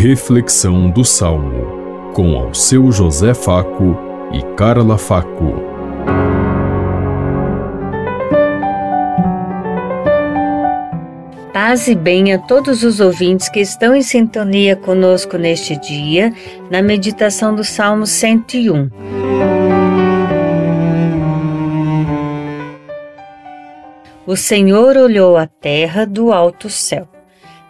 [0.00, 3.98] Reflexão do Salmo, com ao seu José Faco
[4.32, 5.54] e Carla Faco.
[11.52, 16.32] Paz e bem a todos os ouvintes que estão em sintonia conosco neste dia,
[16.70, 18.90] na meditação do Salmo 101.
[24.24, 27.17] O Senhor olhou a terra do alto céu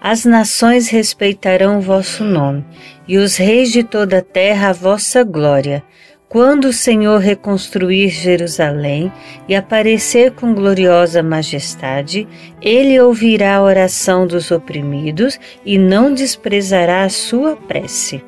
[0.00, 2.64] as nações respeitarão o vosso nome,
[3.06, 5.82] e os reis de toda a terra a vossa glória.
[6.28, 9.10] Quando o Senhor reconstruir Jerusalém
[9.48, 12.28] e aparecer com gloriosa majestade,
[12.60, 18.22] ele ouvirá a oração dos oprimidos e não desprezará a sua prece.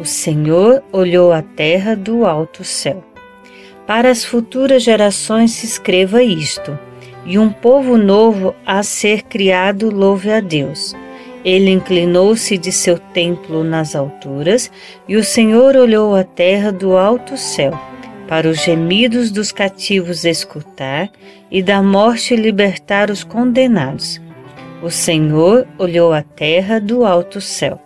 [0.00, 3.04] O Senhor olhou a terra do alto céu.
[3.86, 6.76] Para as futuras gerações se escreva isto
[7.24, 10.94] e um povo novo a ser criado louve a Deus.
[11.44, 14.70] Ele inclinou-se de seu templo nas alturas,
[15.08, 17.78] e o Senhor olhou a terra do alto céu,
[18.28, 21.10] para os gemidos dos cativos escutar
[21.50, 24.20] e da morte libertar os condenados.
[24.82, 27.80] O Senhor olhou a terra do alto céu.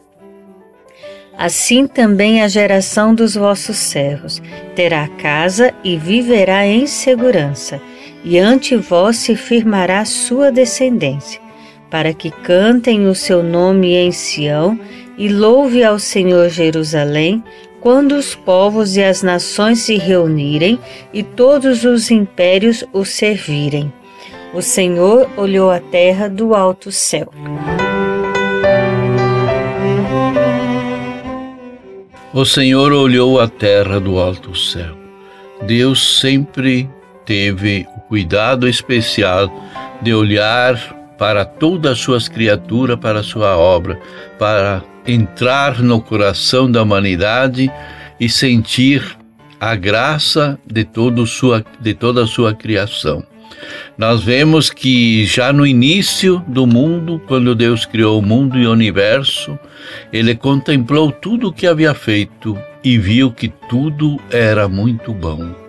[1.37, 4.43] Assim também a geração dos vossos servos
[4.75, 7.81] terá casa e viverá em segurança
[8.25, 11.41] e ante vós se firmará sua descendência,
[11.91, 14.79] para que cantem o seu nome em Sião
[15.17, 17.43] e louve ao Senhor Jerusalém,
[17.81, 20.79] quando os povos e as nações se reunirem
[21.13, 23.93] e todos os impérios o servirem.
[24.53, 27.33] O Senhor olhou a terra do alto céu.
[32.33, 34.95] O Senhor olhou a terra do alto céu.
[35.63, 36.89] Deus sempre
[37.25, 39.53] teve cuidado especial
[40.03, 40.77] de olhar
[41.19, 43.99] para todas as suas criaturas, para a sua obra,
[44.39, 47.71] para entrar no coração da humanidade
[48.21, 49.17] e sentir
[49.59, 53.25] a graça de, todo sua, de toda a sua criação.
[53.97, 58.73] Nós vemos que já no início do mundo, quando Deus criou o mundo e o
[58.73, 59.59] universo,
[60.13, 65.66] ele contemplou tudo o que havia feito e viu que tudo era muito bom.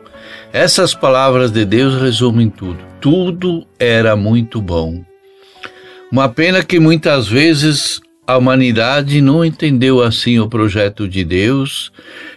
[0.51, 2.79] Essas palavras de Deus resumem tudo.
[2.99, 5.03] Tudo era muito bom.
[6.11, 11.91] Uma pena que muitas vezes a humanidade não entendeu assim o projeto de Deus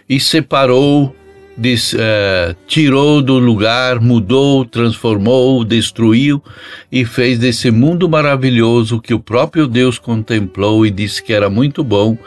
[0.09, 1.15] e separou,
[1.57, 6.41] des, eh, tirou do lugar, mudou, transformou, destruiu
[6.91, 11.83] e fez desse mundo maravilhoso que o próprio Deus contemplou e disse que era muito
[11.83, 12.17] bom,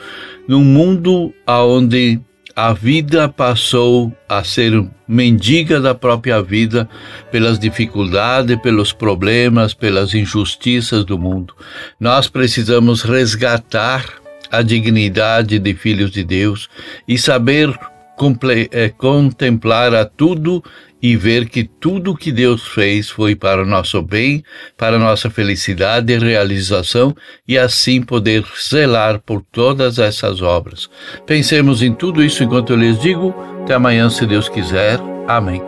[0.47, 2.21] num mundo aonde
[2.57, 4.73] a vida passou a ser
[5.09, 6.89] mendiga da própria vida
[7.33, 11.55] pelas dificuldades, pelos problemas, pelas injustiças do mundo.
[11.99, 14.05] Nós precisamos resgatar
[14.51, 16.69] a dignidade de filhos de Deus
[17.09, 17.77] e saber
[18.97, 20.63] contemplar a tudo
[21.03, 24.43] e ver que tudo que Deus fez foi para o nosso bem,
[24.77, 27.15] para nossa felicidade e realização
[27.47, 30.89] e assim poder zelar por todas essas obras.
[31.27, 33.35] Pensemos em tudo isso enquanto eu lhes digo.
[33.63, 34.99] Até amanhã, se Deus quiser.
[35.29, 35.61] Amém.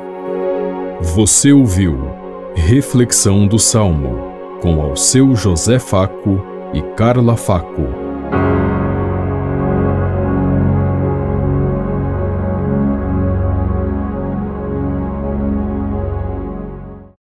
[1.03, 2.11] Você ouviu
[2.55, 6.43] Reflexão do Salmo com ao seu José Faco
[6.73, 7.87] e Carla Faco.